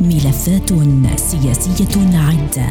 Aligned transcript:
ملفات 0.00 0.70
سياسية 1.16 2.18
عدة 2.18 2.66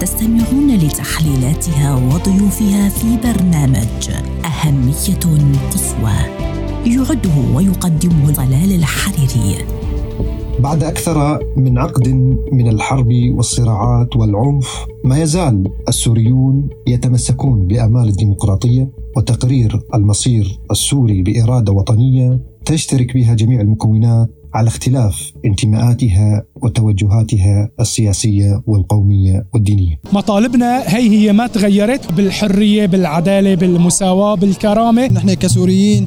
تستمعون 0.00 0.76
لتحليلاتها 0.76 1.94
وضيوفها 1.94 2.88
في 2.88 3.16
برنامج 3.16 4.10
أهمية 4.44 5.48
قصوى 5.72 6.18
يعده 6.86 7.54
ويقدمه 7.54 8.32
طلال 8.32 8.72
الحريري. 8.72 9.64
بعد 10.60 10.84
أكثر 10.84 11.38
من 11.56 11.78
عقد 11.78 12.08
من 12.52 12.68
الحرب 12.68 13.08
والصراعات 13.36 14.16
والعنف 14.16 14.86
ما 15.04 15.22
يزال 15.22 15.70
السوريون 15.88 16.68
يتمسكون 16.86 17.66
بآمال 17.66 18.08
الديمقراطية 18.08 18.90
وتقرير 19.16 19.80
المصير 19.94 20.58
السوري 20.70 21.22
بإرادة 21.22 21.72
وطنية 21.72 22.40
تشترك 22.64 23.14
بها 23.14 23.34
جميع 23.34 23.60
المكونات 23.60 24.37
على 24.58 24.68
اختلاف 24.68 25.32
انتماءاتها 25.44 26.42
وتوجهاتها 26.62 27.68
السياسية 27.80 28.62
والقومية 28.66 29.46
والدينية. 29.54 30.00
مطالبنا 30.12 30.96
هي 30.96 31.10
هي 31.10 31.32
ما 31.32 31.46
تغيرت 31.46 32.12
بالحرية، 32.12 32.86
بالعدالة، 32.86 33.54
بالمساواة، 33.54 34.34
بالكرامة. 34.34 35.06
نحن 35.06 35.34
كسوريين 35.34 36.06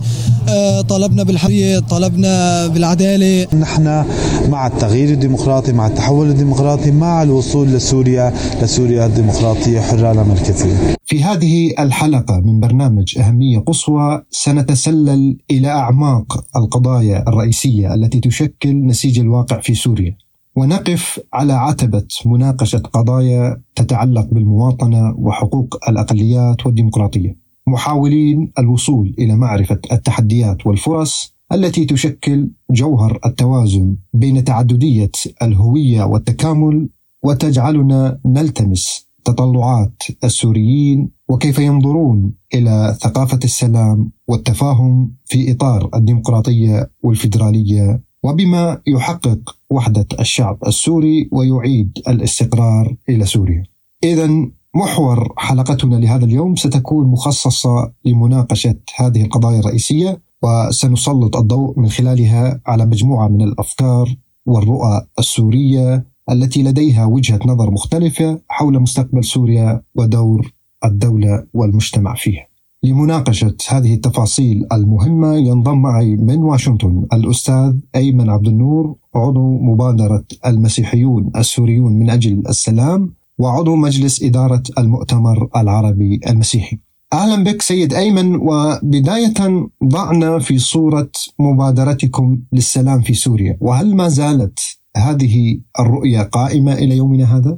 طلبنا 0.89 1.23
بالحرية، 1.23 1.79
طلبنا 1.79 2.67
بالعدالة. 2.67 3.47
نحن 3.59 4.05
مع 4.49 4.67
التغيير 4.67 5.09
الديمقراطي، 5.09 5.73
مع 5.73 5.87
التحول 5.87 6.29
الديمقراطي، 6.29 6.91
مع 6.91 7.23
الوصول 7.23 7.67
لسوريا، 7.67 8.33
لسوريا 8.61 9.05
الديمقراطية 9.05 9.79
حره 9.79 10.11
لا 10.11 10.23
مركزيه. 10.23 10.95
في 11.05 11.23
هذه 11.23 11.73
الحلقة 11.79 12.41
من 12.45 12.59
برنامج 12.59 13.19
أهمية 13.19 13.59
قصوى 13.59 14.23
سنتسلل 14.31 15.37
إلى 15.51 15.67
أعماق 15.67 16.43
القضايا 16.55 17.23
الرئيسية 17.27 17.93
التي 17.93 18.19
تشكل 18.19 18.85
نسيج 18.85 19.19
الواقع 19.19 19.59
في 19.59 19.73
سوريا 19.73 20.15
ونقف 20.55 21.19
على 21.33 21.53
عتبة 21.53 22.07
مناقشة 22.25 22.77
قضايا 22.77 23.57
تتعلق 23.75 24.27
بالمواطنة 24.31 25.15
وحقوق 25.17 25.77
الأقليات 25.89 26.65
والديمقراطية 26.65 27.40
محاولين 27.71 28.51
الوصول 28.59 29.15
إلى 29.19 29.35
معرفة 29.35 29.79
التحديات 29.91 30.67
والفرص 30.67 31.35
التي 31.53 31.85
تشكل 31.85 32.49
جوهر 32.71 33.19
التوازن 33.25 33.95
بين 34.13 34.43
تعددية 34.43 35.11
الهوية 35.41 36.03
والتكامل 36.03 36.89
وتجعلنا 37.23 38.19
نلتمس 38.25 39.07
تطلعات 39.25 40.03
السوريين 40.23 41.09
وكيف 41.29 41.59
ينظرون 41.59 42.33
إلى 42.53 42.97
ثقافة 43.01 43.39
السلام 43.43 44.11
والتفاهم 44.27 45.13
في 45.25 45.51
إطار 45.51 45.89
الديمقراطية 45.95 46.89
والفيدرالية 47.03 48.01
وبما 48.23 48.81
يحقق 48.87 49.55
وحدة 49.69 50.05
الشعب 50.19 50.57
السوري 50.67 51.29
ويعيد 51.31 51.97
الاستقرار 52.07 52.95
إلى 53.09 53.25
سوريا. 53.25 53.63
اذا 54.03 54.49
محور 54.75 55.33
حلقتنا 55.37 55.95
لهذا 55.95 56.25
اليوم 56.25 56.55
ستكون 56.55 57.07
مخصصة 57.07 57.91
لمناقشة 58.05 58.75
هذه 58.95 59.21
القضايا 59.21 59.59
الرئيسية 59.59 60.21
وسنسلط 60.43 61.37
الضوء 61.37 61.79
من 61.79 61.89
خلالها 61.89 62.61
على 62.65 62.85
مجموعة 62.85 63.27
من 63.27 63.41
الأفكار 63.41 64.15
والرؤى 64.45 65.01
السورية 65.19 66.05
التي 66.31 66.63
لديها 66.63 67.05
وجهة 67.05 67.39
نظر 67.45 67.71
مختلفة 67.71 68.39
حول 68.49 68.79
مستقبل 68.79 69.23
سوريا 69.23 69.81
ودور 69.95 70.53
الدولة 70.85 71.43
والمجتمع 71.53 72.15
فيها. 72.15 72.47
لمناقشة 72.83 73.55
هذه 73.69 73.93
التفاصيل 73.93 74.67
المهمة 74.73 75.35
ينضم 75.35 75.81
معي 75.81 76.15
من 76.15 76.37
واشنطن 76.37 77.05
الأستاذ 77.13 77.75
أيمن 77.95 78.29
عبد 78.29 78.47
النور 78.47 78.95
عضو 79.15 79.57
مبادرة 79.59 80.23
المسيحيون 80.45 81.31
السوريون 81.35 81.93
من 81.93 82.09
أجل 82.09 82.43
السلام 82.49 83.13
وعضو 83.41 83.75
مجلس 83.75 84.23
إدارة 84.23 84.63
المؤتمر 84.77 85.49
العربي 85.55 86.19
المسيحي. 86.27 86.77
أهلا 87.13 87.43
بك 87.43 87.61
سيد 87.61 87.93
أيمن 87.93 88.35
وبداية 88.35 89.67
ضعنا 89.83 90.39
في 90.39 90.59
صورة 90.59 91.11
مبادرتكم 91.39 92.39
للسلام 92.53 93.01
في 93.01 93.13
سوريا 93.13 93.57
وهل 93.61 93.95
ما 93.95 94.07
زالت 94.09 94.59
هذه 94.97 95.59
الرؤية 95.79 96.21
قائمة 96.21 96.73
إلى 96.73 96.97
يومنا 96.97 97.37
هذا؟ 97.37 97.57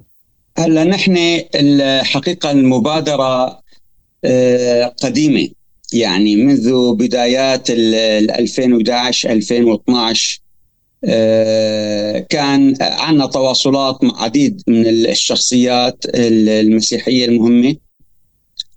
هلا 0.58 0.84
نحن 0.84 1.18
الحقيقة 1.56 2.52
المبادرة 2.52 3.60
آه، 4.26 4.86
قديمة 4.86 5.50
يعني 5.94 6.36
منذ 6.36 6.96
بدايات 6.96 7.70
2011 7.70 9.32
2012 9.32 10.40
آه، 10.40 10.43
كان 12.30 12.76
عندنا 12.82 13.26
تواصلات 13.26 14.04
مع 14.04 14.24
عديد 14.24 14.62
من 14.68 14.88
الشخصيات 14.88 16.06
المسيحية 16.16 17.26
المهمة 17.26 17.76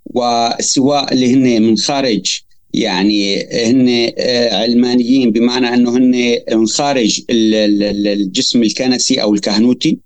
وسواء 0.07 1.13
اللي 1.13 1.35
هن 1.35 1.63
من 1.63 1.77
خارج 1.77 2.41
يعني 2.75 3.43
هن 3.45 4.13
آه، 4.19 4.57
علمانيين 4.57 5.31
بمعنى 5.31 5.75
إنه 5.75 5.97
هن 5.97 6.39
من 6.53 6.67
خارج 6.67 7.21
الجسم 7.31 8.63
الكنسي 8.63 9.23
أو 9.23 9.35
الكهنوتي. 9.35 9.99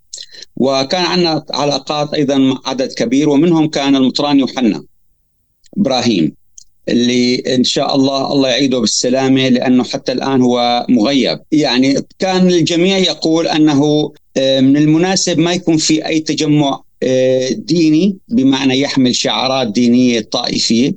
وكان 0.57 1.05
عندنا 1.05 1.45
علاقات 1.51 2.15
أيضا 2.15 2.39
مع 2.39 2.61
عدد 2.65 2.93
كبير 2.93 3.29
ومنهم 3.29 3.69
كان 3.69 3.97
المطران 3.97 4.39
يوحنا 4.39 4.85
إبراهيم. 5.79 6.40
اللي 6.91 7.37
إن 7.37 7.65
شاء 7.65 7.95
الله 7.95 8.33
الله 8.33 8.49
يعيده 8.49 8.79
بالسلامة 8.79 9.49
لأنه 9.49 9.85
حتى 9.85 10.13
الآن 10.13 10.43
هو 10.43 10.87
مغيب. 10.89 11.39
يعني 11.53 12.03
كان 12.19 12.49
الجميع 12.49 12.99
يقول 12.99 13.47
أنه 13.47 14.13
آه، 14.37 14.61
من 14.61 14.77
المناسب 14.77 15.39
ما 15.39 15.53
يكون 15.53 15.77
في 15.77 16.07
أي 16.07 16.21
تجمع 16.21 16.83
آه، 17.03 17.49
ديني 17.49 18.17
بمعنى 18.29 18.81
يحمل 18.81 19.15
شعارات 19.15 19.69
دينية 19.69 20.21
طائفية. 20.21 20.95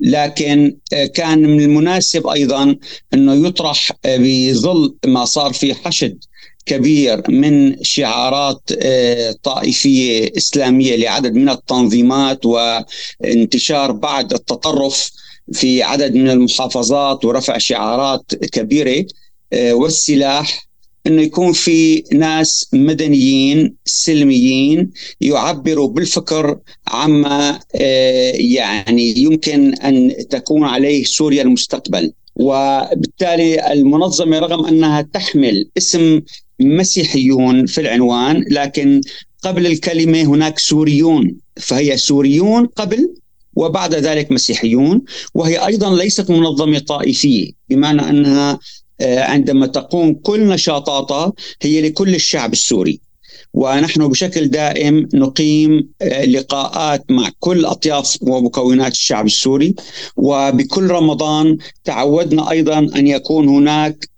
لكن 0.00 0.76
آه، 0.92 1.06
كان 1.06 1.38
من 1.38 1.60
المناسب 1.60 2.26
أيضا 2.26 2.76
أنه 3.14 3.46
يطرح 3.46 3.92
بظل 4.06 4.94
ما 5.06 5.24
صار 5.24 5.52
في 5.52 5.74
حشد 5.74 6.18
كبير 6.66 7.30
من 7.30 7.82
شعارات 7.82 8.70
آه، 8.78 9.34
طائفية 9.42 10.32
إسلامية 10.36 10.96
لعدد 10.96 11.34
من 11.34 11.48
التنظيمات 11.48 12.46
وانتشار 12.46 13.92
بعد 13.92 14.32
التطرف 14.32 15.10
في 15.52 15.82
عدد 15.82 16.14
من 16.14 16.30
المحافظات 16.30 17.24
ورفع 17.24 17.58
شعارات 17.58 18.34
كبيرة. 18.34 19.06
والسلاح 19.54 20.68
إنه 21.06 21.22
يكون 21.22 21.52
في 21.52 22.04
ناس 22.12 22.68
مدنيين 22.72 23.76
سلميين 23.84 24.90
يعبروا 25.20 25.88
بالفكر 25.88 26.58
عما 26.88 27.60
آه، 27.74 28.32
يعني 28.34 29.18
يمكن 29.18 29.74
أن 29.74 30.14
تكون 30.30 30.64
عليه 30.64 31.04
سوريا 31.04 31.42
المستقبل. 31.42 32.12
وبالتالي 32.36 33.72
المنظمة 33.72 34.38
رغم 34.38 34.66
أنها 34.66 35.02
تحمل 35.02 35.70
اسم 35.78 36.20
مسيحيون 36.60 37.66
في 37.66 37.80
العنوان 37.80 38.44
لكن 38.50 39.00
قبل 39.42 39.66
الكلمة 39.66 40.22
هناك 40.22 40.58
سوريون 40.58 41.36
فهي 41.56 41.96
سوريون 41.96 42.66
قبل 42.66 43.14
وبعد 43.56 43.94
ذلك 43.94 44.32
مسيحيون 44.32 45.02
وهي 45.34 45.66
أيضا 45.66 45.96
ليست 45.96 46.30
منظمة 46.30 46.78
طائفية 46.78 47.50
بمعنى 47.68 48.08
أنها 48.10 48.58
آه، 49.00 49.20
عندما 49.20 49.66
تقوم 49.66 50.14
كل 50.14 50.48
نشاطاتها 50.48 51.32
هي 51.62 51.80
لكل 51.80 52.14
الشعب 52.14 52.52
السوري. 52.52 53.00
ونحن 53.54 54.08
بشكل 54.08 54.48
دائم 54.48 55.08
نقيم 55.14 55.88
آه، 56.02 56.24
لقاءات 56.24 57.10
مع 57.10 57.30
كل 57.40 57.64
أطياف 57.64 58.18
ومكونات 58.22 58.92
الشعب 58.92 59.26
السوري 59.26 59.74
وبكل 60.16 60.90
رمضان 60.90 61.58
تعودنا 61.84 62.50
أيضا 62.50 62.78
أن 62.78 63.06
يكون 63.06 63.48
هناك 63.48 64.08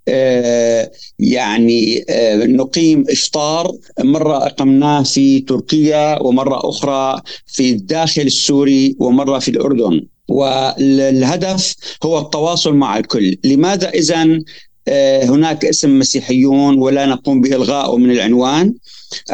يعني 1.18 2.04
نقيم 2.46 3.04
إفطار. 3.10 3.72
مرة 4.00 4.46
أقمناه 4.46 5.02
في 5.02 5.40
تركيا 5.40 6.22
ومرة 6.22 6.68
أخرى 6.68 7.22
في 7.46 7.70
الداخل 7.70 8.22
السوري 8.22 8.96
ومرة 8.98 9.38
في 9.38 9.50
الأردن. 9.50 10.06
والهدف 10.28 11.74
هو 12.04 12.18
التواصل 12.18 12.74
مع 12.74 12.98
الكل. 12.98 13.36
لماذا 13.44 13.88
اذا 13.88 14.40
آه، 14.88 15.24
هناك 15.24 15.64
اسم 15.64 15.98
مسيحيون 15.98 16.78
ولا 16.78 17.06
نقوم 17.06 17.40
بإلغائه 17.40 17.96
من 17.96 18.10
العنوان. 18.10 18.74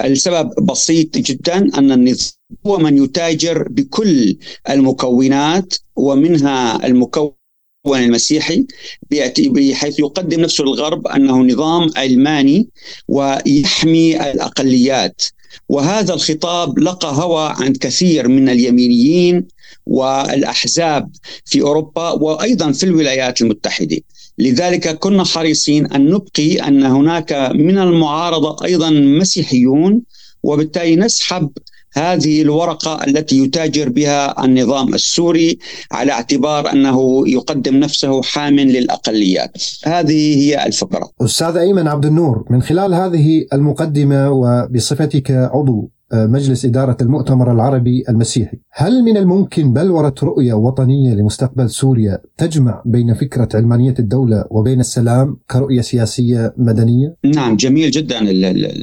السبب 0.05 0.67
بسيط 0.67 1.19
جدا 1.19 1.57
أن 1.79 1.93
النظام 1.93 2.33
هو 2.67 2.79
من 2.79 3.05
يتاجر 3.05 3.69
بكل 3.69 4.37
المكونات 4.71 5.75
ومنها 5.97 6.87
المكون 6.87 7.42
المسيحي 7.87 8.67
بحيث 9.11 9.99
يقدم 9.99 10.41
نفسه 10.41 10.65
للغرب 10.65 11.07
أنه 11.07 11.39
نظام 11.39 11.91
علماني 11.97 12.69
ويحمي 13.09 14.31
الأقليات. 14.31 15.23
وهذا 15.69 16.15
الخطاب 16.15 16.79
لقى 16.79 17.09
هوى 17.09 17.55
عند 17.59 17.77
كثير 17.77 18.29
من 18.29 18.49
اليمينيين 18.49 19.45
والأحزاب 19.87 21.11
في 21.45 21.61
أوروبا 21.63 22.11
وأيضا 22.11 22.73
في 22.73 22.85
الولايات 22.85 23.43
المتحدة. 23.43 23.99
لذلك 24.39 24.99
كنا 24.99 25.25
حريصين 25.25 25.87
أن 25.87 26.11
نبقي 26.11 26.57
أن 26.57 26.83
هناك 26.83 27.33
من 27.55 27.79
المعارضة 27.79 28.65
أيضا 28.65 28.91
مسيحيون 28.91 30.03
وبالتالي 30.43 30.97
نسحب 30.97 31.51
هذه 31.95 32.43
الورقة 32.43 33.05
التي 33.05 33.39
يتاجر 33.39 33.89
بها 33.89 34.45
النظام 34.45 34.95
السوري 34.95 35.59
على 35.93 36.13
اعتبار 36.13 36.73
أنه 36.73 37.29
يقدم 37.29 37.77
نفسه 37.77 38.23
حام 38.23 38.57
للأقليات. 38.57 39.63
هذه 39.85 40.37
هي 40.37 40.67
الفكرة. 40.67 41.11
أستاذ 41.21 41.57
أيمن 41.57 41.89
عبد 41.89 42.07
النور 42.07 42.45
من 42.51 42.63
خلال 42.63 42.95
هذه 42.95 43.47
المقدمة 43.53 44.31
وبصفتك 44.31 45.31
عضو 45.31 45.91
مجلس 46.15 46.65
إدارة 46.65 46.97
المؤتمر 47.03 47.53
العربي 47.53 48.05
المسيحي 48.09 48.59
هل 48.73 49.03
من 49.03 49.17
الممكن 49.17 49.73
بلورة 49.73 50.15
رؤية 50.23 50.53
وطنية 50.53 51.15
لمستقبل 51.15 51.71
سوريا 51.71 52.19
تجمع 52.39 52.83
بين 52.87 53.15
فكرة 53.15 53.49
علمانية 53.55 53.95
الدولة 53.99 54.45
وبين 54.51 54.81
السلام 54.81 55.37
كرؤية 55.51 55.81
سياسية 55.81 56.55
مدنية؟ 56.57 57.17
نعم 57.25 57.57
جميل 57.57 57.91
جدا 57.91 58.21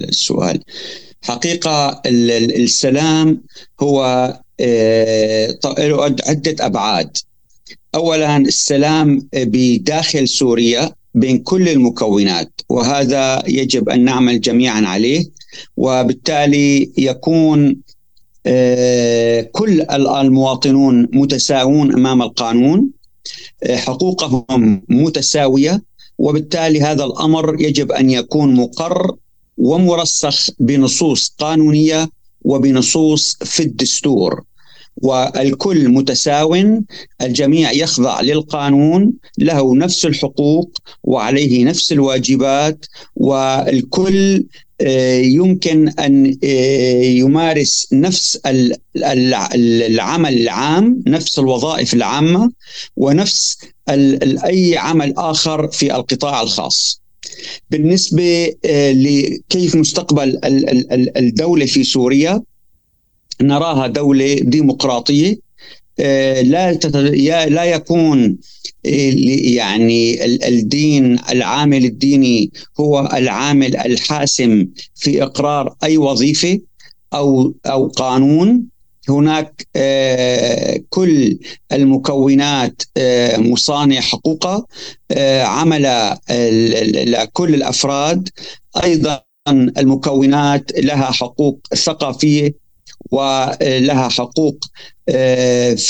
السؤال 0.10 0.60
حقيقة 1.22 2.02
السلام 2.06 3.42
هو 3.82 4.04
آه، 4.60 5.60
له 5.78 6.04
عدة 6.04 6.66
أبعاد. 6.66 7.18
أولا 7.96 8.38
السلام 8.38 9.28
بداخل 9.34 10.28
سوريا 10.28 10.92
بين 11.16 11.40
كل 11.40 11.70
المكونات 11.70 12.62
وهذا 12.70 13.44
يجب 13.48 13.90
أن 13.90 14.04
نعمل 14.04 14.42
جميعا 14.42 14.82
عليه 14.82 15.26
وبالتالي 15.78 16.92
يكون 16.98 17.78
آه، 18.46 19.42
كل 19.42 19.82
المواطنون 19.92 21.08
متساوون 21.14 21.94
أمام 21.94 22.22
القانون 22.22 22.90
آه، 23.64 23.76
حقوقهم 23.76 24.82
متساوية 24.90 25.82
وبالتالي 26.18 26.82
هذا 26.82 27.04
الأمر 27.04 27.62
يجب 27.62 27.92
أن 27.92 28.10
يكون 28.10 28.56
مقر 28.56 29.16
ومرسخ 29.60 30.50
بنصوص 30.60 31.34
قانونية 31.40 32.10
وبنصوص 32.42 33.38
في 33.44 33.64
الدستور. 33.64 34.44
والكل 35.02 35.90
متساو 35.90 36.56
الجميع 37.22 37.72
يخضع 37.72 38.22
للقانون 38.22 39.14
له 39.38 39.76
نفس 39.76 40.06
الحقوق 40.06 40.78
وعليه 41.04 41.66
نفس 41.66 41.92
الواجبات 41.92 42.86
والكل 43.16 44.46
آه، 44.82 45.20
يمكن 45.20 45.90
أن 45.90 46.38
آه، 46.44 47.04
يمارس 47.04 47.88
نفس 47.94 48.40
العمل 48.96 50.38
العام 50.38 51.04
نفس 51.08 51.40
الوظائف 51.40 51.94
العامة 51.94 52.52
ونفس 52.98 53.58
أي 54.46 54.78
عمل 54.78 55.14
آخر 55.18 55.68
في 55.68 55.96
القطاع 55.96 56.42
الخاص. 56.42 57.02
بالنسبة 57.70 58.54
آه، 58.66 58.92
لكيف 58.92 59.76
مستقبل 59.76 60.40
الدولة 61.18 61.66
في 61.66 61.84
سوريا 61.84 62.42
نراها 63.42 63.88
دولة 63.88 64.34
ديمقراطية 64.34 65.50
لا 66.44 66.74
لا 67.46 67.64
يكون 67.64 68.38
يعني 68.84 70.26
الدين 70.26 71.20
العامل 71.30 71.86
الديني 71.86 72.52
هو 72.80 73.10
العامل 73.14 73.76
الحاسم 73.76 74.68
في 74.96 75.24
إقرار 75.24 75.76
أي 75.84 75.98
وظيفة 75.98 76.60
أو 77.14 77.54
أو 77.66 77.88
قانون. 77.88 78.64
هناك 79.12 79.68
آه، 79.76 80.80
كل 80.90 81.38
المكونات 81.72 82.82
آه، 82.98 83.38
مصانع 83.38 84.00
حقوقها 84.02 84.66
آه، 85.12 85.44
عمل 85.44 85.84
كل 87.34 87.54
الأفراد. 87.54 88.30
أيضا 88.84 89.22
المكونات 89.50 90.72
لها 90.80 91.12
حقوق 91.12 91.60
ثقافية 91.76 92.70
ولها 93.12 94.10
حقوق 94.10 94.58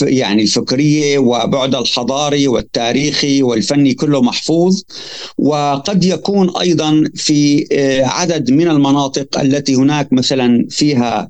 يعني 0.01 0.42
الفكريه 0.42 1.18
وبعد 1.18 1.75
الحضاري 1.75 2.48
والتاريخي 2.48 3.44
والفني 3.44 3.94
كله 3.94 4.21
محفوظ. 4.21 4.81
وقد 5.38 6.04
يكون 6.06 6.57
أيضا 6.57 7.04
في 7.16 7.68
عدد 8.04 8.51
من 8.51 8.68
المناطق 8.68 9.39
التي 9.39 9.75
هناك 9.75 10.13
مثلا 10.13 10.68
فيها 10.69 11.30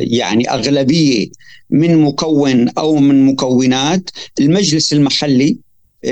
يعني 0.00 0.50
أغلبية 0.50 1.26
من 1.70 1.96
مكون 1.96 2.68
أو 2.68 2.96
من 2.96 3.26
مكونات 3.26 4.10
المجلس 4.40 4.92
المحلي 4.92 5.56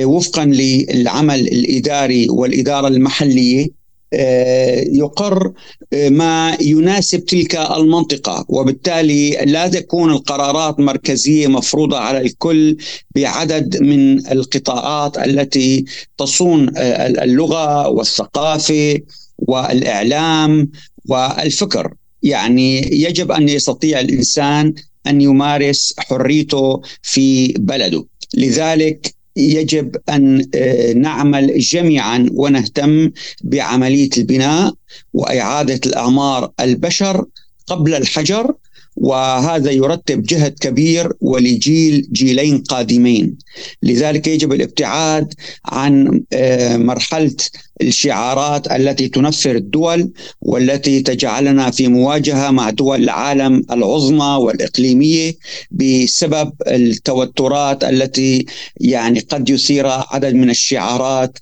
وفقا 0.03 0.45
للعمل 0.45 1.41
الإداري 1.41 2.29
والإدارة 2.31 2.89
المحلية 2.89 3.81
آه، 4.13 4.81
يقر 4.81 5.53
آه، 5.93 6.09
ما 6.09 6.57
يناسب 6.61 7.25
تلك 7.25 7.57
المنطقة. 7.57 8.45
وبالتالي 8.49 9.31
لا 9.31 9.69
تكون 9.69 10.11
القرارات 10.11 10.81
مركزية 10.81 11.47
مفروضة 11.47 11.99
على 11.99 12.21
الكل 12.21 12.77
بعدد 13.17 13.83
من 13.83 14.27
القطاعات 14.33 15.19
التي 15.19 15.85
تصون 16.19 16.71
آه، 16.77 17.07
اللغة 17.07 17.89
والثقافة 17.89 18.99
والإعلام 19.39 20.71
والفكر. 21.09 21.95
يعني 22.23 22.79
يجب 23.03 23.33
أن 23.33 23.49
يستطيع 23.49 24.01
الإنسان 24.01 24.75
أن 25.07 25.21
يمارس 25.21 25.95
حريته 25.99 26.81
في 27.03 27.53
بلده. 27.53 28.07
لذلك 28.35 29.15
يجب 29.37 29.97
أن 30.09 30.47
آه، 30.55 30.93
نعمل 30.93 31.59
جميعا 31.59 32.27
ونهتم 32.33 33.11
بعملية 33.45 34.11
البناء 34.19 34.75
وإعادة 35.13 35.81
الأعمار 35.87 36.53
البشر 36.61 37.25
قبل 37.67 37.95
الحجر 37.95 38.55
وهذا 38.97 39.71
يرتب 39.71 40.23
جهد 40.23 40.55
كبير 40.61 41.13
ولجيل 41.21 42.09
جيلين 42.13 42.59
قادمين. 42.59 43.39
لذلك 43.83 44.27
يجب 44.27 44.53
الابتعاد 44.53 45.35
عن 45.65 46.23
آه، 46.33 46.77
مرحلة 46.77 47.37
الشعارات 47.83 48.73
التي 48.73 49.09
تنفر 49.09 49.57
الدول 49.57 50.11
والتي 50.41 51.03
تجعلنا 51.03 51.71
في 51.71 51.89
مواجهة 51.89 52.51
مع 52.51 52.71
دول 52.71 53.03
العالم 53.03 53.63
العظمى 53.71 54.37
والإقليمية 54.41 55.35
بسبب 55.71 56.53
التوترات 56.67 57.85
التي 57.85 58.47
يعني 58.81 59.21
قد 59.21 59.51
يثير 59.51 59.87
عدد 59.87 60.35
من 60.35 60.51
الشعارات. 60.51 61.39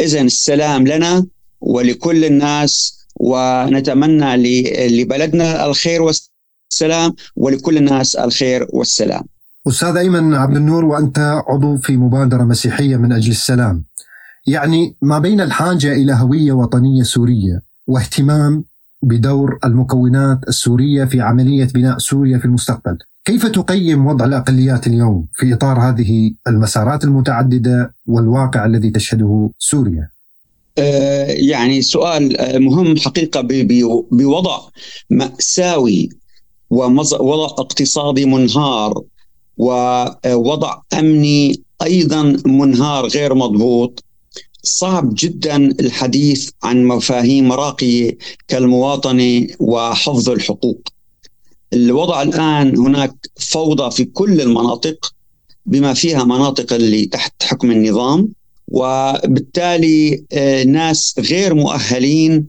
اذا 0.00 0.20
السلام 0.20 0.86
لنا 0.86 1.26
ولكل 1.60 2.24
الناس 2.24 2.96
ونتمنى 3.20 4.36
لبلدنا 4.88 5.66
الخير 5.66 6.02
والسلام. 6.02 6.35
السلام 6.72 7.14
ولكل 7.36 7.76
الناس 7.76 8.16
الخير 8.16 8.66
والسلام 8.72 9.22
أستاذ 9.68 9.96
أيمن 9.96 10.34
عبد 10.34 10.56
النور 10.56 10.84
وأنت 10.84 11.42
عضو 11.48 11.76
في 11.76 11.96
مبادرة 11.96 12.44
مسيحية 12.44 12.96
من 12.96 13.12
أجل 13.12 13.30
السلام 13.30 13.84
يعني 14.46 14.96
ما 15.02 15.18
بين 15.18 15.40
الحاجة 15.40 15.92
إلى 15.92 16.12
هوية 16.12 16.52
وطنية 16.52 17.02
سورية 17.02 17.62
واهتمام 17.86 18.64
بدور 19.02 19.58
المكونات 19.64 20.38
السورية 20.48 21.04
في 21.04 21.20
عملية 21.20 21.64
بناء 21.74 21.98
سوريا 21.98 22.38
في 22.38 22.44
المستقبل 22.44 22.98
كيف 23.24 23.46
تقيم 23.46 24.06
وضع 24.06 24.24
الأقليات 24.24 24.86
اليوم 24.86 25.26
في 25.32 25.54
إطار 25.54 25.80
هذه 25.80 26.30
المسارات 26.46 27.04
المتعددة 27.04 27.94
والواقع 28.06 28.66
الذي 28.66 28.90
تشهده 28.90 29.50
سوريا؟ 29.58 30.08
آه، 30.78 31.26
يعني 31.26 31.82
سؤال 31.82 32.36
آه، 32.36 32.58
مهم 32.58 32.96
حقيقة 32.96 33.40
بوضع 34.10 34.58
مأساوي 35.10 36.08
ووضع 36.70 37.46
اقتصادي 37.46 38.24
منهار 38.24 39.02
ووضع 39.56 40.78
أمني 40.92 41.62
أيضا 41.82 42.36
منهار 42.46 43.06
غير 43.06 43.34
مضبوط 43.34 44.04
صعب 44.62 45.14
جدا 45.14 45.56
الحديث 45.56 46.50
عن 46.62 46.84
مفاهيم 46.84 47.52
راقية 47.52 48.18
كالمواطنة 48.48 49.46
وحفظ 49.58 50.30
الحقوق. 50.30 50.80
الوضع 51.72 52.22
الآن 52.22 52.78
هناك 52.78 53.14
فوضى 53.40 53.90
في 53.90 54.04
كل 54.04 54.40
المناطق 54.40 55.12
بما 55.66 55.94
فيها 55.94 56.24
مناطق 56.24 56.72
اللي 56.72 57.06
تحت 57.06 57.42
حكم 57.42 57.70
النظام 57.70 58.28
وبالتالي 58.68 60.24
آه، 60.32 60.64
ناس 60.64 61.14
غير 61.18 61.54
مؤهلين 61.54 62.48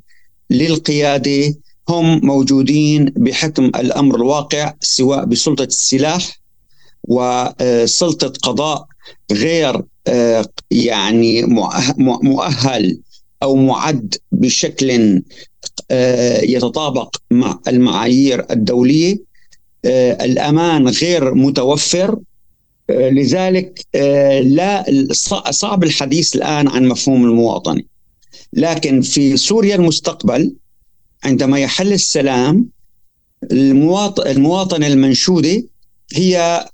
للقيادة 0.49 1.55
هم 1.89 2.25
موجودين 2.25 3.05
بحكم 3.05 3.65
الأمر 3.65 4.15
الواقع 4.15 4.73
سواء 4.81 5.25
بسلطة 5.25 5.63
السلاح 5.63 6.39
وسلطه 7.03 8.33
قضاء 8.43 8.87
غير 9.31 9.81
آه، 10.07 10.45
يعني 10.71 11.43
مؤهل 11.97 12.99
أو 13.43 13.55
معد 13.55 14.15
بشكل 14.31 15.21
آه، 15.91 16.41
يتطابق 16.41 17.15
مع 17.31 17.59
المعايير 17.67 18.45
الدولية 18.51 19.17
آه، 19.85 20.25
الأمان 20.25 20.87
غير 20.87 21.33
متوفر. 21.33 22.19
لذلك 22.89 23.85
لا 24.43 24.85
صعب 25.49 25.83
الحديث 25.83 26.35
الآن 26.35 26.67
عن 26.67 26.87
مفهوم 26.87 27.25
المواطنة. 27.25 27.81
لكن 28.53 29.01
في 29.01 29.37
سوريا 29.37 29.75
المستقبل 29.75 30.53
عندما 31.23 31.59
يحل 31.59 31.93
السلام 31.93 32.69
المواطنه 33.51 34.87
المنشودة 34.87 35.63
هي 36.13 36.65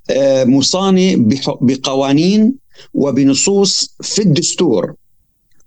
مصانه 0.46 1.16
بقوانين 1.62 2.54
وبنصوص 2.94 3.96
في 4.02 4.22
الدستور 4.22 4.94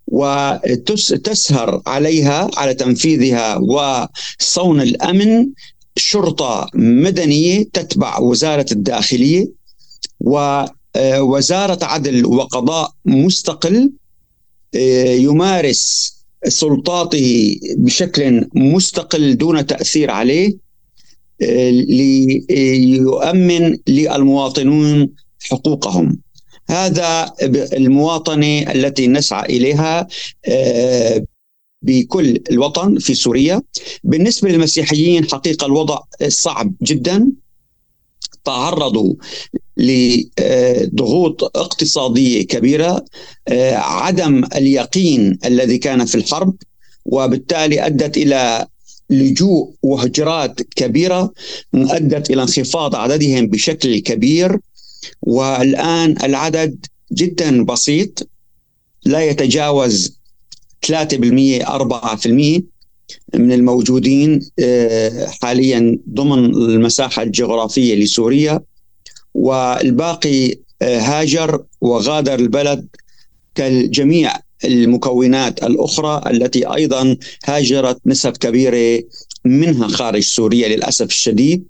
وتسهر 0.07 1.83
عليها 1.87 2.51
على 2.57 2.75
تنفيذها 2.75 3.57
وصون 3.57 4.81
الأمن 4.81 5.47
شرطة 5.97 6.71
مدنية 6.75 7.63
تتبع 7.73 8.19
وزارة 8.19 8.67
الداخلية 8.73 9.49
ووزاره 10.21 11.85
عدل 11.85 12.27
وقضاء 12.27 12.93
مستقل 13.05 13.93
يمارس 15.19 16.16
سلطاته 16.49 17.57
بشكل 17.77 18.49
مستقل 18.55 19.37
دون 19.37 19.67
تأثير 19.67 20.11
عليه 20.11 20.57
ليؤمن 22.51 23.79
للمواطنون 23.89 25.09
حقوقهم. 25.51 26.19
هذا 26.69 27.33
المواطنة 27.73 28.73
التي 28.73 29.07
نسعى 29.07 29.57
إليها 29.57 30.07
آه، 30.49 31.25
بكل 31.83 32.41
الوطن 32.51 32.99
في 32.99 33.15
سوريا. 33.15 33.63
بالنسبة 34.05 34.49
للمسيحيين 34.49 35.25
حقيقة 35.25 35.67
الوضع 35.67 35.99
صعب 36.29 36.73
جدا. 36.83 37.33
تعرضوا 38.45 39.15
لضغوط 39.77 41.45
اقتصادية 41.57 42.43
كبيرة 42.47 43.05
آه، 43.49 43.75
عدم 43.75 44.45
اليقين 44.45 45.39
الذي 45.45 45.79
كان 45.79 46.05
في 46.05 46.15
الحرب 46.15 46.55
وبالتالي 47.05 47.87
أدت 47.87 48.17
إلى 48.17 48.67
لجوء 49.11 49.75
وهجرات 49.83 50.63
كبيرة 50.63 51.33
ادت 51.75 52.31
إلى 52.31 52.43
انخفاض 52.43 52.97
عددهم 52.97 53.47
بشكل 53.47 53.99
كبير. 53.99 54.59
والآن 55.23 56.15
العدد 56.25 56.87
جدا 57.13 57.65
بسيط 57.65 58.29
لا 59.05 59.21
يتجاوز 59.21 60.19
3% 60.87 61.65
4% 61.65 62.63
من 63.35 63.53
الموجودين 63.53 64.51
آه، 64.59 65.27
حاليا 65.27 65.99
ضمن 66.11 66.45
المساحة 66.45 67.23
الجغرافية 67.23 67.95
لسوريا. 67.95 68.61
والباقي 69.37 70.55
آه، 70.83 70.99
هاجر 70.99 71.65
وغادر 71.81 72.35
البلد 72.35 72.87
كالجميع 73.55 74.33
المكونات 74.65 75.63
الأخرى 75.63 76.23
التي 76.31 76.75
أيضا 76.75 77.17
هاجرت 77.45 77.99
نسب 78.07 78.37
كبيرة 78.37 79.03
منها 79.45 79.89
خارج 79.89 80.23
سوريا 80.23 80.69
للأسف 80.69 81.07
الشديد. 81.07 81.65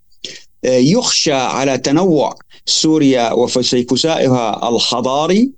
آه، 0.65 0.79
يخشى 0.79 1.33
على 1.33 1.79
تنوع 1.79 2.39
سوريا 2.67 3.33
وفسيفسائها 3.33 4.69
الحضاري 4.69 5.51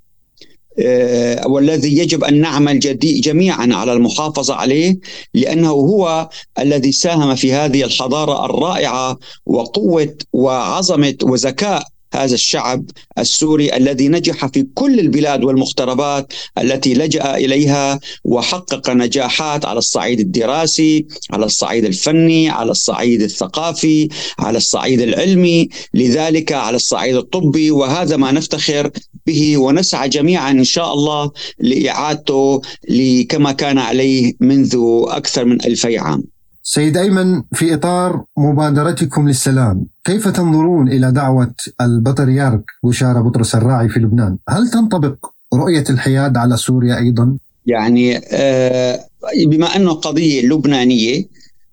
آه، 0.78 1.48
والذي 1.48 1.98
يجب 1.98 2.24
أن 2.24 2.40
نعمل 2.40 2.78
جميعا 3.02 3.68
على 3.72 3.92
المحافظة 3.92 4.54
عليه 4.54 4.98
لأنه 5.34 5.70
هو 5.70 6.28
الذي 6.58 6.92
ساهم 6.92 7.34
في 7.34 7.52
هذه 7.52 7.84
الحضارة 7.84 8.44
الرائعة 8.44 9.18
وقوة 9.46 10.14
وعظمة 10.32 11.16
وذكاء 11.22 11.82
هذا 12.14 12.34
الشعب 12.34 12.84
السوري 13.18 13.76
الذي 13.76 14.08
نجح 14.08 14.46
في 14.46 14.66
كل 14.74 15.00
البلاد 15.00 15.44
والمغتربات 15.44 16.32
التي 16.58 16.94
لجأ 16.94 17.36
إليها 17.36 18.00
وحقق 18.24 18.90
نجاحات 18.90 19.64
على 19.64 19.78
الصعيد 19.78 20.20
الدراسي 20.20 21.06
على 21.30 21.46
الصعيد 21.46 21.84
الفني 21.84 22.48
على 22.48 22.70
الصعيد 22.70 23.22
الثقافي 23.22 24.08
على 24.38 24.58
الصعيد 24.58 25.00
العلمي 25.00 25.68
لذلك 25.94 26.52
على 26.52 26.76
الصعيد 26.76 27.16
الطبي. 27.16 27.70
وهذا 27.70 28.16
ما 28.16 28.32
نفتخر 28.32 28.90
به 29.26 29.58
ونسعى 29.58 30.08
جميعا 30.08 30.50
إن 30.50 30.64
شاء 30.64 30.92
الله 30.94 31.30
لإعادته 31.60 32.60
كما 33.28 33.52
كان 33.52 33.78
عليه 33.78 34.32
منذ 34.40 34.76
أكثر 35.08 35.44
من 35.44 35.64
ألفي 35.64 35.98
عام. 35.98 36.37
سيد 36.70 36.96
أيمن 36.96 37.42
في 37.52 37.74
إطار 37.74 38.24
مبادرتكم 38.36 39.28
للسلام 39.28 39.86
كيف 40.04 40.28
تنظرون 40.28 40.88
إلى 40.88 41.12
دعوة 41.12 41.54
البطريرك 41.80 42.62
بشارة 42.84 43.20
بطرس 43.20 43.54
الراعي 43.54 43.88
في 43.88 44.00
لبنان 44.00 44.36
هل 44.48 44.70
تنطبق 44.70 45.26
رؤية 45.54 45.84
الحياد 45.90 46.36
على 46.36 46.56
سوريا 46.56 46.98
أيضا؟ 46.98 47.36
يعني 47.66 48.20
آه، 48.32 49.00
بما 49.46 49.76
أنه 49.76 49.92
قضية 49.92 50.42
لبنانية 50.42 51.24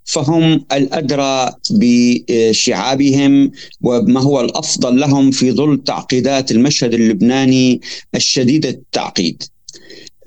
فهم 0.06 0.66
الأدرى 0.72 1.50
بشعابهم 1.72 3.52
وما 3.82 4.22
هو 4.22 4.42
الأفضل 4.42 5.00
لهم 5.00 5.32
في 5.32 5.52
ظل 5.52 5.84
تعقيدات 5.84 6.52
المشهد 6.52 6.94
اللبناني 6.94 7.82
الشديد 8.16 8.66
التعقيد 8.66 9.44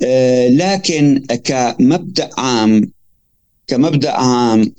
آه، 0.03 0.49
لكن 0.49 1.25
كمبدأ 1.45 2.31
عام 2.39 2.98
كمبدأ 3.69 4.11
عام 4.11 4.73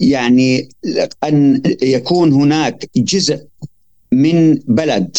يعني 0.00 0.68
أن 1.24 1.62
يكون 1.82 2.32
هناك 2.32 2.90
جزء 2.96 3.40
من 4.12 4.54
بلد 4.54 5.16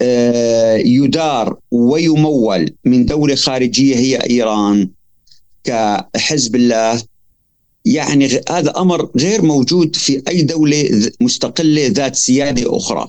آه، 0.00 0.76
يدار 0.76 1.56
ويمول 1.70 2.70
من 2.84 3.06
دولة 3.06 3.34
خارجية 3.34 3.96
هي 3.96 4.16
إيران 4.30 4.88
كحزب 5.64 6.56
الله. 6.56 7.02
يعني 7.84 8.40
هذا 8.50 8.72
أمر 8.76 9.10
غير 9.16 9.42
موجود 9.42 9.96
في 9.96 10.22
أي 10.28 10.42
دولة 10.42 11.10
مستقلة 11.20 11.86
ذات 11.86 12.16
سيادة 12.16 12.76
أخرى. 12.76 13.08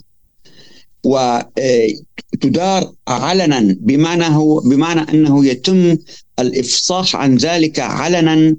وتدار 1.04 2.84
آه، 3.08 3.12
علنا 3.12 3.78
بمعنى 3.80 4.26
هو 4.26 4.60
بمعنى 4.60 5.02
أنه 5.02 5.46
يتم 5.46 5.98
الإفصاح 6.42 7.16
عن 7.16 7.38
ذلك 7.38 7.80
علنا 7.80 8.56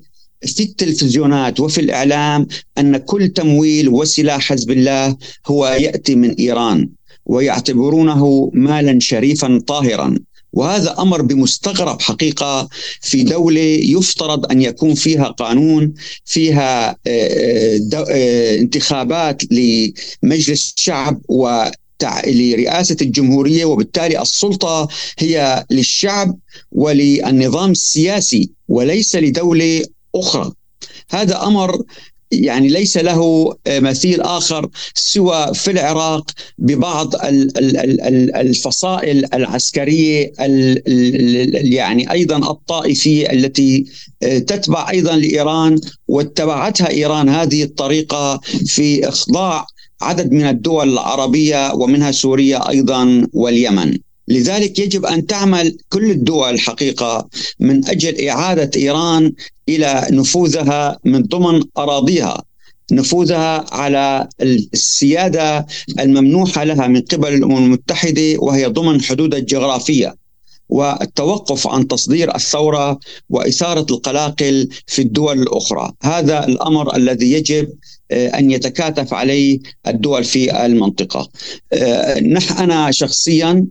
في 0.47 0.63
التلفزيونات 0.63 1.61
وفي 1.61 1.81
الإعلام 1.81 2.47
أن 2.79 2.97
كل 2.97 3.29
تمويل 3.29 3.89
وسلاح 3.89 4.41
حزب 4.41 4.71
الله 4.71 5.17
هو 5.47 5.67
يأتي 5.67 6.15
من 6.15 6.31
إيران 6.31 6.89
ويعتبرونه 7.27 8.51
مالا 8.55 9.01
شريفا 9.01 9.63
طاهرا. 9.67 10.19
وهذا 10.53 10.97
أمر 10.99 11.23
بمستغرب 11.23 12.03
حقيقة 12.03 12.69
في 13.01 13.23
دولة 13.23 13.81
يفترض 13.83 14.53
أن 14.53 14.63
يكون 14.63 14.95
فيها 14.95 15.25
قانون 15.25 15.95
فيها 16.25 16.97
آه، 17.07 17.81
آه، 18.11 18.57
انتخابات 18.59 19.43
لمجلس 19.53 20.75
الشعب 20.77 21.21
و 21.29 21.65
لرئاسة 22.27 22.97
الجمهورية 23.03 23.65
وبالتالي 23.65 24.23
السلطة 24.23 24.89
هي 25.19 25.65
للشعب 25.71 26.39
وللنظام 26.73 27.71
السياسي 27.71 28.51
وليس 28.69 29.17
لدولة 29.17 29.85
أخرى. 30.15 30.53
هذا 31.11 31.43
أمر 31.43 31.83
يعني 32.33 32.69
ليس 32.69 32.97
له 32.97 33.55
مثيل 33.69 34.21
آخر 34.21 34.69
سوى 34.95 35.55
في 35.55 35.71
العراق 35.71 36.31
ببعض 36.59 37.15
الفصائل 38.37 39.35
العسكرية 39.35 40.33
يعني 41.55 42.13
أيضا 42.13 42.51
الطائفية 42.51 43.33
التي 43.33 43.85
تتبع 44.21 44.91
أيضا 44.91 45.17
لإيران 45.17 45.81
واتبعتها 46.09 46.91
إيران 46.91 47.29
هذه 47.29 47.63
الطريقة 47.63 48.41
في 48.67 49.09
إخضاع 49.09 49.67
عدد 50.01 50.33
من 50.33 50.47
الدول 50.47 50.93
العربية 50.93 51.75
ومنها 51.75 52.11
سوريا 52.11 52.69
أيضا 52.69 53.27
واليمن. 53.33 53.99
لذلك 54.29 54.79
يجب 54.79 55.07
أن 55.07 55.27
تعمل 55.27 55.79
كل 55.89 56.11
الدول 56.11 56.51
الحقيقة 56.51 57.29
من 57.61 57.89
أجل 57.89 58.29
إعادة 58.29 58.71
إيران 58.77 59.33
إلى 59.69 60.07
نفوذها 60.11 60.99
من 61.05 61.23
ضمن 61.23 61.63
أراضيها 61.79 62.43
نفوذها 62.93 63.75
على 63.75 64.29
السيادة 64.43 65.67
الممنوحة 66.01 66.65
لها 66.65 66.87
من 66.87 67.01
قبل 67.01 67.35
الأمم 67.35 67.57
المتحدة 67.57 68.35
وهي 68.39 68.67
ضمن 68.67 69.03
حدودها 69.03 69.39
الجغرافية 69.39 70.17
والتوقف 70.69 71.67
عن 71.67 71.89
تصدير 71.89 72.35
الثورة 72.35 72.99
وإثارة 73.31 73.87
القلاقل 73.91 74.69
في 74.87 75.03
الدول 75.03 75.43
الأخرى، 75.43 75.93
هذا 76.03 76.47
الأمر 76.47 76.97
الذي 76.97 77.33
يجب 77.33 77.69
أن 78.13 78.51
يتكاتف 78.51 79.15
عليه 79.15 79.59
الدول 79.87 80.25
في 80.25 80.67
المنطقة. 80.67 81.29
آه، 81.73 82.19
أنا 82.59 82.91
شخصيا 82.91 83.67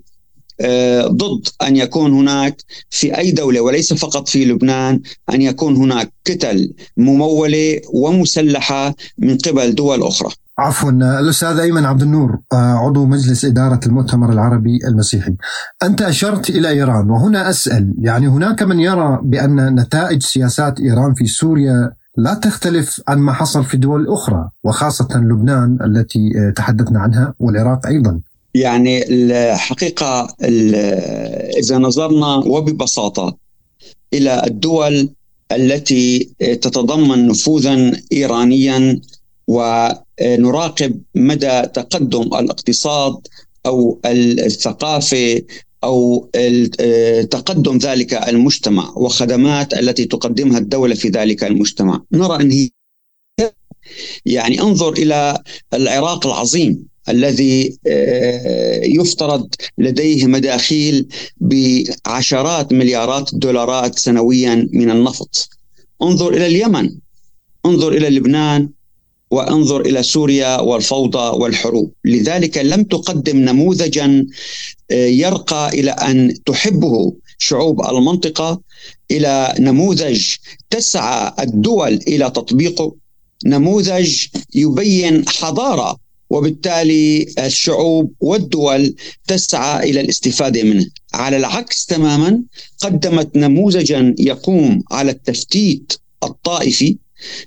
آه، 0.62 1.08
ضد 1.08 1.48
أن 1.62 1.75
يكون 1.75 2.13
هناك 2.13 2.62
في 2.89 3.17
أي 3.17 3.31
دولة 3.31 3.62
وليس 3.62 3.93
فقط 3.93 4.27
في 4.27 4.46
لبنان 4.46 5.01
أن 5.34 5.41
يكون 5.41 5.75
هناك 5.75 6.13
كتل 6.25 6.74
ممولة 6.98 7.81
ومسلحة 7.93 8.96
من 9.17 9.38
قبل 9.38 9.75
دول 9.75 10.03
أخرى. 10.03 10.29
عفوا 10.58 10.91
الأستاذ 11.19 11.60
أيمن 11.60 11.86
عبد 11.86 12.01
النور 12.01 12.38
آه، 12.53 12.55
عضو 12.55 13.05
مجلس 13.05 13.46
إدارة 13.46 13.79
المؤتمر 13.86 14.31
العربي 14.34 14.79
المسيحي. 14.88 15.36
أنت 15.84 16.01
أشرت 16.01 16.50
إلى 16.50 16.69
إيران 16.69 17.10
وهنا 17.10 17.50
أسأل 17.50 17.93
يعني 18.01 18.27
هناك 18.27 18.63
من 18.63 18.79
يرى 18.79 19.19
بأن 19.24 19.79
نتائج 19.79 20.24
سياسات 20.24 20.79
إيران 20.79 21.13
في 21.13 21.27
سوريا 21.27 21.99
لا 22.20 22.34
تختلف 22.34 23.02
عن 23.08 23.18
ما 23.18 23.34
حصل 23.34 23.66
في 23.66 23.78
دول 23.78 24.08
أخرى 24.08 24.50
وخاصة 24.64 25.08
لبنان 25.16 25.78
التي 25.86 26.32
آه، 26.38 26.54
تحدثنا 26.56 27.00
عنها 27.00 27.34
والعراق 27.40 27.88
أيضا. 27.88 28.20
يعني 28.56 29.04
الحقيقة 29.10 30.36
إذا 31.60 31.78
نظرنا 31.78 32.36
وببساطة 32.36 33.38
إلى 34.14 34.44
الدول 34.48 35.10
التي 35.52 36.30
تتضمن 36.40 37.28
نفوذا 37.28 37.92
ايرانيا 38.12 39.02
ونراقب 39.48 41.02
مدى 41.16 41.62
تقدم 41.62 42.22
الاقتصاد 42.22 43.28
أو 43.66 44.00
الثقافة 44.06 45.42
أو 45.84 46.30
تقدم 47.32 47.78
ذلك 47.78 48.14
المجتمع 48.14 48.94
وخدمات 48.96 49.74
التي 49.74 50.06
تقدمها 50.06 50.58
الدولة 50.58 50.96
في 50.96 51.08
ذلك 51.10 51.44
المجتمع. 51.44 52.02
نرى 52.12 52.44
أن 52.44 52.52
هي 52.52 52.70
يعني 54.26 54.62
انظر 54.62 54.94
إلى 54.94 55.44
العراق 55.74 56.28
العظيم 56.28 56.86
الذي 57.10 57.78
آه، 57.88 58.86
يفترض 58.86 59.50
لديه 59.78 60.26
مداخيل 60.26 61.08
بعشرات 61.38 62.74
مليارات 62.74 63.34
الدولارات 63.34 64.00
سنويا 64.00 64.70
من 64.74 64.92
النفط. 64.92 65.50
انظر 66.02 66.34
إلى 66.34 66.46
اليمن 66.46 66.92
انظر 67.66 67.92
إلى 67.92 68.10
لبنان 68.10 68.70
وانظر 69.32 69.82
إلى 69.82 70.04
سوريا 70.04 70.62
والفوضى 70.62 71.38
والحروب، 71.38 71.92
لذلك 72.06 72.58
لم 72.58 72.84
تقدم 72.84 73.38
نموذجا 73.38 74.26
آه، 74.92 75.08
يرقى 75.08 75.70
إلى 75.70 75.92
أن 75.92 76.44
تحبه 76.46 77.14
شعوب 77.38 77.82
المنطقة 77.82 78.62
إلى 79.12 79.56
نموذج 79.60 80.26
تسعى 80.70 81.32
الدول 81.40 81.94
إلى 81.94 82.30
تطبيقه، 82.30 82.96
نموذج 83.46 84.26
يبين 84.56 85.28
حضارة 85.30 85.98
وبالتالي 86.30 87.26
الشعوب 87.40 88.14
والدول 88.20 88.96
تسعى 89.28 89.90
إلى 89.90 90.02
الاستفادة 90.02 90.64
منه، 90.64 90.86
على 91.14 91.38
العكس 91.38 91.86
تماما 91.86 92.42
قدمت 92.80 93.36
نموذجا 93.36 94.16
يقوم 94.20 94.84
على 94.92 95.12
التفتيت 95.12 95.94
الطائفي 96.24 96.98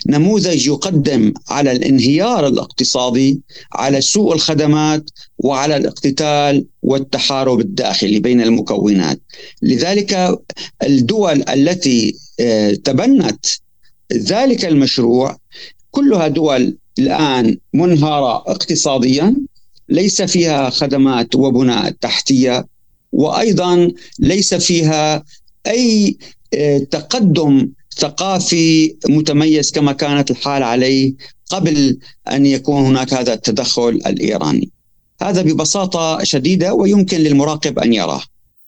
نموذج 0.07 0.67
يقدم 0.67 1.33
على 1.49 1.73
الانهيار 1.73 2.47
الاقتصادي 2.47 3.41
على 3.73 4.01
سوء 4.01 4.35
الخدمات 4.35 5.11
وعلى 5.39 5.77
الاقتتال 5.77 6.67
والتحارب 6.83 7.61
الداخلي 7.61 8.21
بين 8.21 8.41
المكونات. 8.41 9.21
لذلك 9.63 10.39
الدول 10.83 11.45
التي 11.49 12.17
آه، 12.41 12.71
تبنت 12.71 13.47
ذلك 14.13 14.65
المشروع 14.65 15.37
كلها 15.91 16.29
دول 16.29 16.77
الآن 16.99 17.59
منهارة 17.75 18.37
اقتصاديا 18.37 19.37
ليس 19.89 20.23
فيها 20.23 20.71
خدمات 20.71 21.35
وبناء 21.35 21.91
تحتية 21.91 22.67
وأيضا 23.13 23.93
ليس 24.19 24.55
فيها 24.55 25.25
أي 25.67 26.17
آه، 26.55 26.79
تقدم 26.79 27.69
ثقافي 27.99 28.97
متميز 29.09 29.71
كما 29.71 29.93
كانت 29.93 30.31
الحال 30.31 30.63
عليه 30.63 31.15
قبل 31.51 31.99
أن 32.31 32.47
يكون 32.47 32.85
هناك 32.85 33.15
هذا 33.15 33.35
التدخل 33.35 33.89
الإيراني. 33.89 34.71
هذا 35.23 35.43
ببساطة 35.43 36.25
شديدة 36.25 36.75
ويمكن 36.75 37.19
للمراقب 37.19 37.79
أن 37.79 37.93
يراه. 37.93 38.23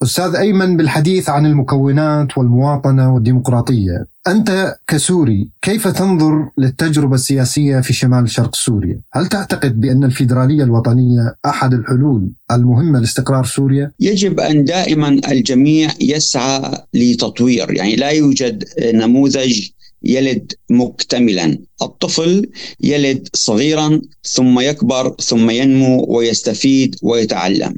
أستاذ 0.05 0.35
أيمن 0.35 0.77
بالحديث 0.77 1.29
عن 1.29 1.47
المكونات 1.47 2.39
والمواطنة 2.39 3.15
والديمقراطية، 3.15 4.07
أنت 4.27 4.77
كسوري 4.87 5.49
كيف 5.63 5.89
تنظر 5.89 6.49
للتجربة 6.59 7.15
السياسية 7.15 7.81
في 7.81 7.93
شمال 7.93 8.31
شرق 8.31 8.55
سوريا؟ 8.55 9.01
هل 9.13 9.27
تعتقد 9.27 9.81
بأن 9.81 10.05
الفيدرالية 10.05 10.65
الوطنية 10.65 11.35
أحد 11.47 11.75
الحلول 11.75 12.31
المهمة 12.51 12.99
لاستقرار 12.99 13.45
سوريا؟ 13.45 13.91
يجب 14.01 14.41
أن 14.41 14.65
دائما 14.65 15.09
الجميع 15.09 15.91
يسعى 16.01 16.79
لتطوير، 16.95 17.75
يعني 17.75 17.97
لا 17.97 18.11
يوجد 18.11 18.65
نموذج 18.95 19.69
يلد 20.03 20.53
مكتملا 20.71 21.59
الطفل 21.83 22.51
يلد 22.81 23.29
صغيرا 23.35 24.01
ثم 24.25 24.61
يكبر 24.61 25.15
ثم 25.21 25.51
ينمو 25.51 26.07
ويستفيد 26.09 26.97
ويتعلم 27.03 27.75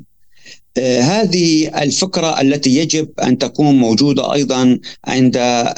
هذه 0.82 1.68
الفكرة 1.82 2.40
التي 2.40 2.76
يجب 2.76 3.08
أن 3.22 3.38
تكون 3.38 3.78
موجودة 3.78 4.32
أيضا 4.32 4.78
عند 5.04 5.36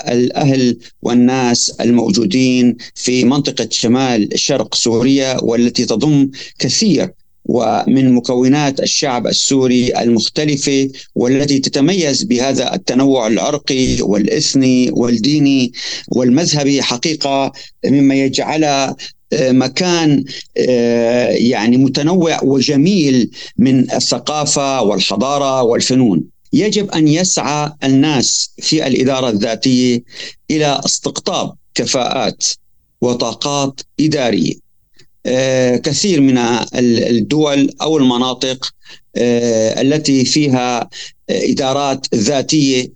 الأهل 0.08 0.76
والناس 1.02 1.70
الموجودين 1.80 2.76
في 2.94 3.24
منطقة 3.24 3.68
شمال 3.70 4.28
شرق 4.34 4.74
سوريا 4.74 5.44
والتي 5.44 5.86
تضم 5.86 6.30
كثير 6.58 7.10
ومن 7.44 8.14
مكونات 8.14 8.80
الشعب 8.80 9.26
السوري 9.26 10.00
المختلفة 10.00 10.90
والتي 11.14 11.58
تتميز 11.58 12.22
بهذا 12.22 12.74
التنوع 12.74 13.26
العرقي 13.26 14.02
والإثني 14.02 14.90
والديني 14.92 15.72
والمذهبي 16.08 16.82
حقيقة 16.82 17.52
مما 17.86 18.14
يجعلها 18.14 18.96
مكان 19.34 20.24
آه، 20.56 21.28
يعني 21.28 21.76
متنوع 21.76 22.42
وجميل 22.42 23.30
من 23.56 23.90
الثقافة 23.90 24.82
والحضارة 24.82 25.62
والفنون. 25.62 26.24
يجب 26.52 26.90
أن 26.90 27.08
يسعى 27.08 27.72
الناس 27.84 28.50
في 28.58 28.86
الإدارة 28.86 29.28
الذاتية 29.28 30.02
إلى 30.50 30.80
استقطاب 30.84 31.54
كفاءات 31.74 32.44
وطاقات 33.00 33.80
إدارية. 34.00 34.54
آه، 35.26 35.76
كثير 35.76 36.20
من 36.20 36.38
الدول 36.74 37.70
أو 37.82 37.98
المناطق 37.98 38.74
آه، 39.16 39.80
التي 39.80 40.24
فيها 40.24 40.88
إدارات 41.30 42.06
ذاتية 42.14 42.92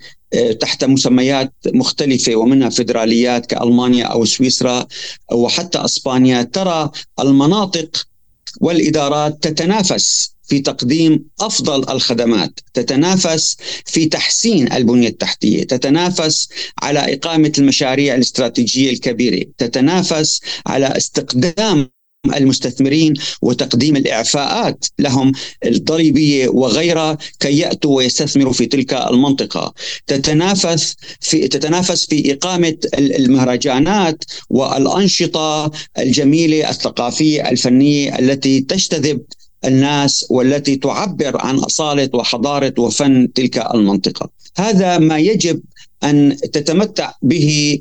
تحت 0.60 0.84
مسميات 0.84 1.52
مختلفة 1.66 2.36
ومنها 2.36 2.68
فيدراليات 2.68 3.46
كألمانيا 3.46 4.04
أو 4.04 4.24
سويسرا 4.24 4.86
وحتى 5.32 5.84
أسبانيا. 5.84 6.42
ترى 6.42 6.90
المناطق 7.20 8.06
والإدارات 8.60 9.42
تتنافس 9.42 10.32
في 10.42 10.60
تقديم 10.60 11.24
أفضل 11.40 11.90
الخدمات، 11.90 12.60
تتنافس 12.74 13.56
في 13.86 14.06
تحسين 14.06 14.72
البنية 14.72 15.08
التحتية، 15.08 15.64
تتنافس 15.64 16.48
على 16.82 17.14
إقامة 17.14 17.52
المشاريع 17.58 18.14
الاستراتيجية 18.14 18.90
الكبيرة، 18.90 19.46
تتنافس 19.58 20.40
على 20.66 20.86
استقدام 20.86 21.88
المستثمرين 22.26 23.14
وتقديم 23.42 23.96
الإعفاءات 23.96 24.84
لهم 24.98 25.32
الضريبيه 25.64 26.48
وغيرها 26.48 27.18
كي 27.40 27.58
يأتوا 27.58 27.96
ويستثمروا 27.96 28.52
في 28.52 28.66
تلك 28.66 28.94
المنطقة. 28.94 29.74
تتنافس 30.06 30.96
في 31.20 31.48
تتنافس 31.48 32.06
في 32.06 32.32
إقامة 32.32 32.76
المهرجانات 32.98 34.24
والأنشطة 34.50 35.70
الجميلة 35.98 36.70
الثقافية 36.70 37.48
الفنية 37.48 38.18
التي 38.18 38.60
تجتذب 38.60 39.22
الناس 39.64 40.26
والتي 40.30 40.76
تعبر 40.76 41.40
عن 41.40 41.58
أصالة 41.58 42.10
وحضارة 42.14 42.74
وفن 42.78 43.32
تلك 43.32 43.74
المنطقة. 43.74 44.30
هذا 44.56 44.98
ما 44.98 45.18
يجب 45.18 45.60
أن 46.04 46.36
تتمتع 46.52 47.12
به 47.22 47.78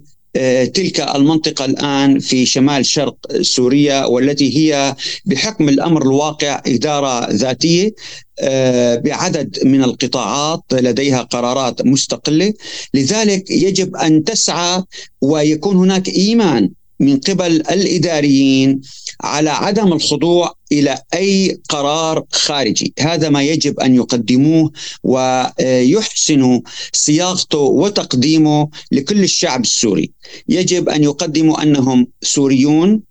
تلك 0.74 1.00
المنطقة 1.16 1.66
الآن 1.66 2.20
في 2.20 2.46
شمال 2.46 2.86
شرق 2.86 3.16
سوريا 3.42 4.06
والتي 4.06 4.58
هي 4.58 4.96
بحكم 5.26 5.70
الأمر 5.70 6.02
الواقع 6.02 6.62
إدارة 6.68 7.32
ذاتية 7.32 7.92
آه، 8.40 8.96
بعدد 8.96 9.60
من 9.64 9.84
القطاعات 9.84 10.64
لديها 10.72 11.22
قرارات 11.22 11.86
مستقلة. 11.86 12.54
لذلك 12.94 13.52
يجب 13.52 13.96
أن 13.96 14.24
تسعى 14.24 14.84
ويكون 15.22 15.76
هناك 15.76 16.10
إيمان 16.10 16.70
من 17.02 17.18
قبل 17.18 17.52
الإداريين 17.52 18.82
على 19.22 19.50
عدم 19.50 19.94
الخضوع 19.94 20.56
إلى 20.72 21.02
أي 21.14 21.62
قرار 21.70 22.26
خارجي، 22.32 22.94
هذا 23.00 23.30
ما 23.30 23.44
يجب 23.44 23.80
أن 23.80 23.96
يقدموه 23.96 24.72
ويحسنوا 25.04 26.60
صياغته 26.94 27.58
وتقديمه 27.58 28.70
لكل 28.92 29.24
الشعب 29.24 29.62
السوري، 29.62 30.12
يجب 30.50 30.90
أن 30.90 31.04
يقدموا 31.04 31.64
أنهم 31.64 32.08
سوريون 32.22 33.02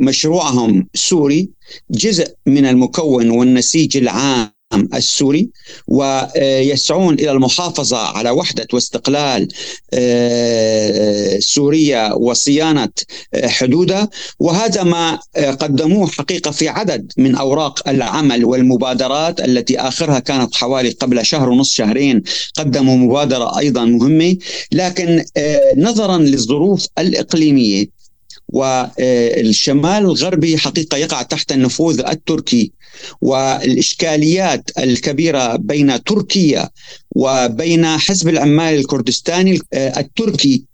مشروعهم 0.00 0.86
سوري 0.94 1.48
جزء 1.90 2.34
من 2.46 2.66
المكون 2.66 3.30
والنسيج 3.30 3.96
العام 3.96 4.57
السوري 4.74 5.50
ويسعون 5.86 7.14
إلى 7.14 7.30
المحافظة 7.30 7.96
على 7.96 8.30
وحدة 8.30 8.66
واستقلال 8.72 9.48
آه، 9.92 11.38
سوريا 11.38 12.12
وصيانة 12.12 12.88
آه، 13.34 13.46
حدودها. 13.46 14.08
وهذا 14.40 14.82
ما 14.82 15.18
قدموه 15.36 16.06
حقيقة 16.06 16.50
في 16.50 16.68
عدد 16.68 17.12
من 17.16 17.34
أوراق 17.34 17.88
العمل 17.88 18.44
والمبادرات 18.44 19.40
التي 19.40 19.80
آخرها 19.80 20.18
كانت 20.18 20.54
حوالي 20.54 20.90
قبل 20.90 21.26
شهر 21.26 21.48
ونصف 21.48 21.74
شهرين 21.74 22.22
قدموا 22.58 22.96
مبادرة 22.96 23.58
أيضا 23.58 23.84
مهمة. 23.84 24.36
لكن 24.72 25.24
نظرا 25.76 26.18
للظروف 26.18 26.86
الإقليمية 26.98 27.98
والشمال 28.48 30.04
الغربي 30.04 30.58
حقيقة 30.58 30.96
يقع 30.96 31.22
تحت 31.22 31.52
النفوذ 31.52 32.00
التركي 32.00 32.72
والإشكاليات 33.20 34.70
الكبيرة 34.78 35.56
بين 35.56 36.04
تركيا 36.04 36.68
وبين 37.10 37.86
حزب 37.86 38.28
العمال 38.28 38.74
الكردستاني 38.74 39.60
التركي 39.74 40.64
آه، 40.64 40.67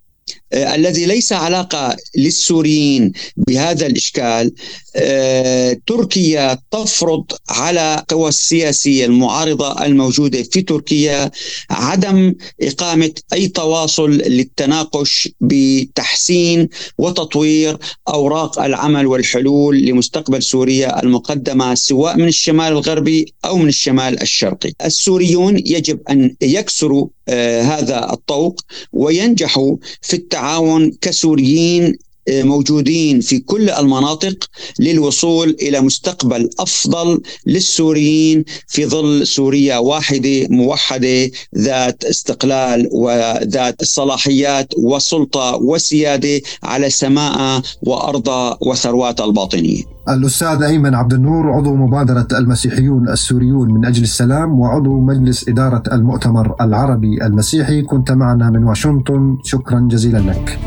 الذي 0.54 1.06
ليس 1.06 1.32
علاقة 1.32 1.96
للسوريين 2.16 3.12
بهذا 3.36 3.86
الإشكال 3.86 4.52
آه، 4.96 5.76
تركيا 5.86 6.58
تفرض 6.70 7.24
على 7.48 7.96
القوى 7.98 8.28
السياسية 8.28 9.04
المعارضة 9.04 9.84
الموجودة 9.84 10.42
في 10.42 10.62
تركيا 10.62 11.30
عدم 11.70 12.34
إقامة 12.62 13.12
أي 13.32 13.48
تواصل 13.48 14.10
للتناقش 14.10 15.28
بتحسين 15.40 16.68
وتطوير 16.98 17.78
أوراق 18.08 18.60
العمل 18.60 19.06
والحلول 19.06 19.78
لمستقبل 19.82 20.42
سوريا 20.42 21.02
المقدمة 21.02 21.74
سواء 21.74 22.16
من 22.16 22.28
الشمال 22.28 22.72
الغربي 22.72 23.34
أو 23.44 23.56
من 23.56 23.68
الشمال 23.68 24.22
الشرقي. 24.22 24.72
السوريون 24.84 25.58
يجب 25.58 26.00
أن 26.10 26.36
يكسروا 26.42 27.06
آه، 27.28 27.62
هذا 27.62 28.12
الطوق 28.12 28.60
وينجحوا 28.92 29.76
في 30.02 30.14
التعاون 30.48 30.90
كسوريين 31.00 31.98
موجودين 32.28 33.20
في 33.20 33.38
كل 33.38 33.70
المناطق 33.70 34.36
للوصول 34.80 35.56
إلى 35.62 35.80
مستقبل 35.80 36.50
أفضل 36.60 37.20
للسوريين 37.46 38.44
في 38.68 38.86
ظل 38.86 39.26
سوريا 39.26 39.78
واحدة 39.78 40.46
موحدة 40.50 41.30
ذات 41.58 42.04
استقلال 42.04 42.88
وذات 42.92 43.84
صلاحيات 43.84 44.72
وسلطة 44.78 45.56
وسيادة 45.56 46.40
على 46.62 46.90
سماء 46.90 47.62
وأرض 47.82 48.28
وثروات 48.60 49.20
الباطنية. 49.20 49.82
الأستاذ 50.08 50.62
أيمن 50.62 50.94
عبد 50.94 51.12
النور 51.12 51.50
عضو 51.52 51.74
مبادرة 51.74 52.28
المسيحيون 52.32 53.08
السوريون 53.08 53.70
من 53.74 53.86
أجل 53.86 54.02
السلام 54.02 54.60
وعضو 54.60 55.00
مجلس 55.00 55.48
إدارة 55.48 55.82
المؤتمر 55.92 56.54
العربي 56.60 57.24
المسيحي. 57.26 57.82
كنت 57.82 58.10
معنا 58.10 58.50
من 58.50 58.64
واشنطن. 58.64 59.38
شكرا 59.44 59.88
جزيلا 59.90 60.18
لك. 60.18 60.58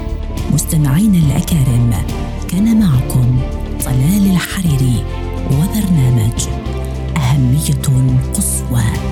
مستمعينا 0.53 1.17
الأكارم 1.17 1.93
كان 2.49 2.79
معكم 2.79 3.39
طلال 3.85 4.31
الحريري 4.31 5.03
وبرنامج 5.51 6.47
أهمية 7.17 7.81
قصوى. 8.33 9.06